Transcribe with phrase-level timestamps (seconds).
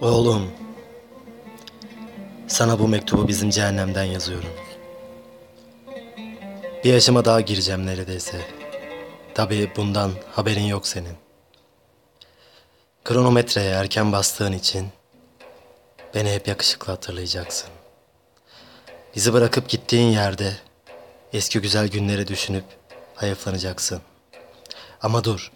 [0.00, 0.50] Oğlum,
[2.48, 4.48] sana bu mektubu bizim cehennemden yazıyorum.
[6.84, 8.40] Bir yaşıma daha gireceğim neredeyse.
[9.34, 11.16] Tabii bundan haberin yok senin.
[13.04, 14.88] Kronometreye erken bastığın için
[16.14, 17.68] beni hep yakışıklı hatırlayacaksın.
[19.16, 20.52] Bizi bırakıp gittiğin yerde
[21.32, 22.64] eski güzel günleri düşünüp
[23.14, 24.00] hayıflanacaksın.
[25.02, 25.52] Ama dur.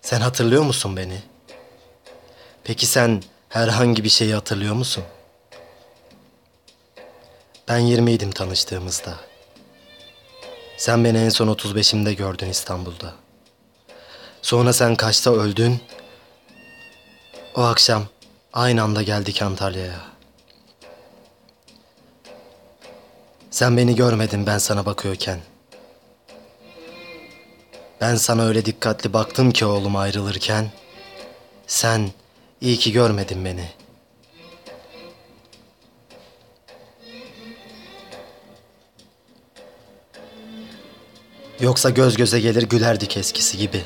[0.00, 1.22] Sen hatırlıyor musun beni?
[2.64, 5.04] Peki sen herhangi bir şeyi hatırlıyor musun?
[7.68, 9.14] Ben 20 idim tanıştığımızda.
[10.76, 13.14] Sen beni en son 35'imde gördün İstanbul'da.
[14.42, 15.80] Sonra sen kaçta öldün?
[17.54, 18.04] O akşam
[18.52, 20.00] aynı anda geldik Antalya'ya.
[23.50, 25.40] Sen beni görmedin ben sana bakıyorken.
[28.00, 30.70] Ben sana öyle dikkatli baktım ki oğlum ayrılırken.
[31.66, 32.10] Sen
[32.60, 33.68] iyi ki görmedin beni.
[41.60, 43.82] Yoksa göz göze gelir gülerdik eskisi gibi.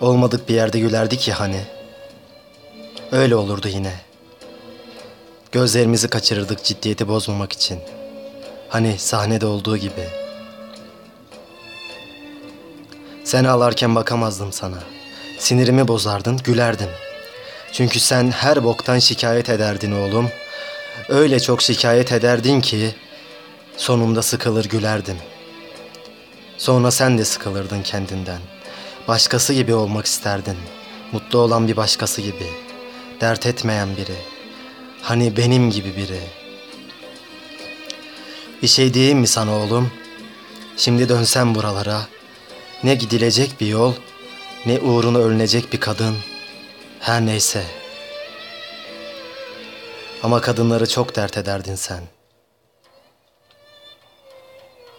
[0.00, 1.60] Olmadık bir yerde gülerdik ya hani.
[3.12, 3.92] Öyle olurdu yine.
[5.52, 7.78] Gözlerimizi kaçırırdık ciddiyeti bozmamak için.
[8.68, 10.08] Hani sahnede olduğu gibi.
[13.24, 14.78] Sen ağlarken bakamazdım sana.
[15.38, 16.88] Sinirimi bozardın, gülerdim.
[17.72, 20.30] Çünkü sen her boktan şikayet ederdin oğlum.
[21.08, 22.94] Öyle çok şikayet ederdin ki
[23.76, 25.16] sonunda sıkılır gülerdim.
[26.58, 28.40] Sonra sen de sıkılırdın kendinden.
[29.08, 30.56] Başkası gibi olmak isterdin.
[31.12, 32.46] Mutlu olan bir başkası gibi.
[33.20, 34.16] Dert etmeyen biri.
[35.02, 36.20] Hani benim gibi biri.
[38.62, 39.90] Bir şey diyeyim mi sana oğlum?
[40.76, 42.00] Şimdi dönsem buralara.
[42.84, 43.94] Ne gidilecek bir yol,
[44.66, 46.16] ne uğruna ölünecek bir kadın.
[47.00, 47.64] Her neyse.
[50.22, 52.02] Ama kadınları çok dert ederdin sen.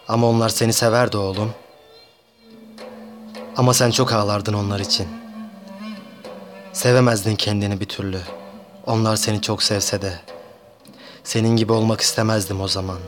[0.08, 1.54] Ama onlar seni severdi oğlum.
[3.56, 5.08] Ama sen çok ağlardın onlar için.
[6.72, 8.20] Sevemezdin kendini bir türlü.
[8.86, 10.20] Onlar seni çok sevse de.
[11.24, 12.98] Senin gibi olmak istemezdim o zaman.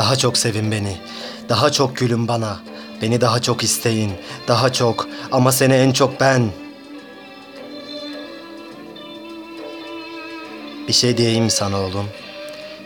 [0.00, 0.96] Daha çok sevin beni.
[1.48, 2.60] Daha çok gülün bana.
[3.02, 4.12] Beni daha çok isteyin.
[4.48, 6.50] Daha çok ama seni en çok ben.
[10.88, 12.06] Bir şey diyeyim sana oğlum?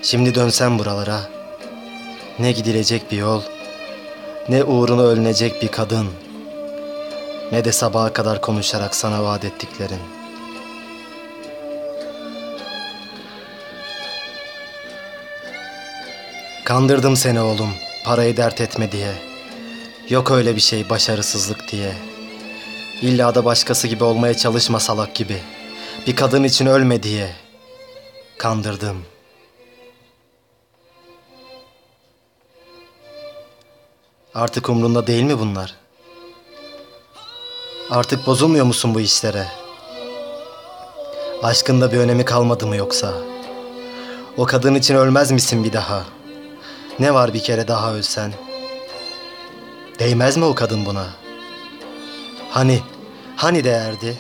[0.03, 1.21] Şimdi dönsem buralara.
[2.39, 3.43] Ne gidilecek bir yol,
[4.49, 6.07] ne uğruna ölünecek bir kadın,
[7.53, 10.24] ne de sabaha kadar konuşarak sana vaat ettiklerin.
[16.65, 17.71] Kandırdım seni oğlum,
[18.05, 19.13] parayı dert etme diye.
[20.09, 21.93] Yok öyle bir şey başarısızlık diye.
[23.03, 25.39] İlla da başkası gibi olmaya çalışma salak gibi.
[26.07, 27.31] Bir kadın için ölme diye.
[28.39, 29.05] Kandırdım.
[34.35, 35.75] Artık umrunda değil mi bunlar?
[37.91, 39.47] Artık bozulmuyor musun bu işlere?
[41.43, 43.15] Aşkında bir önemi kalmadı mı yoksa?
[44.37, 46.14] O kadın için ölmez misin bir daha?
[46.99, 48.33] Ne var bir kere daha ölsen?
[49.99, 51.07] Değmez mi o kadın buna?
[52.51, 52.81] Hani,
[53.37, 54.19] hani değerdi?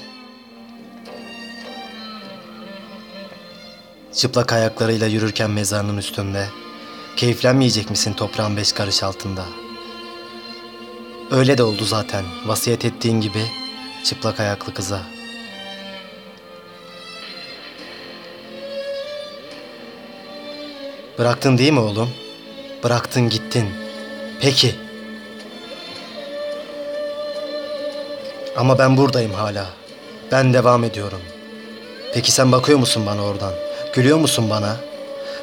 [4.14, 6.46] Çıplak ayaklarıyla yürürken mezarının üstünde,
[7.16, 9.44] keyiflenmeyecek misin toprağın beş karış altında?
[11.30, 13.46] Öyle de oldu zaten, vasiyet ettiğin gibi
[14.04, 15.02] çıplak ayaklı kıza.
[21.18, 22.23] Bıraktın değil mi oğlum?
[22.84, 23.68] Bıraktın gittin.
[24.40, 24.74] Peki.
[28.56, 29.66] Ama ben buradayım hala.
[30.32, 31.20] Ben devam ediyorum.
[32.14, 33.52] Peki sen bakıyor musun bana oradan?
[33.94, 34.76] Gülüyor musun bana?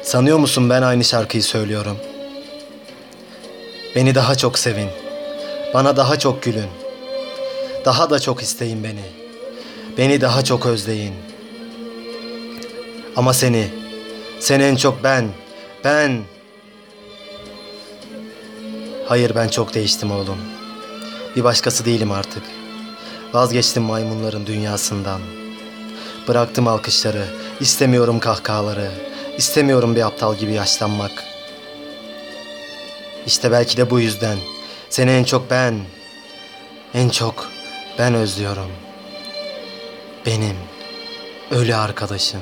[0.02, 1.96] Sanıyor musun ben aynı şarkıyı söylüyorum?
[3.96, 4.88] Beni daha çok sevin.
[5.74, 6.70] Bana daha çok gülün.
[7.84, 9.04] Daha da çok isteyin beni.
[9.98, 11.14] Beni daha çok özleyin.
[13.16, 13.68] Ama seni,
[14.40, 15.28] seni en çok ben,
[15.84, 16.31] ben.
[19.12, 20.38] Hayır ben çok değiştim oğlum.
[21.36, 22.42] Bir başkası değilim artık.
[23.32, 25.20] Vazgeçtim maymunların dünyasından.
[26.28, 27.24] Bıraktım alkışları,
[27.60, 28.90] istemiyorum kahkahaları,
[29.36, 31.24] istemiyorum bir aptal gibi yaşlanmak.
[33.26, 34.38] İşte belki de bu yüzden
[34.90, 35.80] seni en çok ben,
[36.94, 37.50] en çok
[37.98, 38.70] ben özlüyorum.
[40.26, 40.56] Benim
[41.50, 42.40] ölü arkadaşım.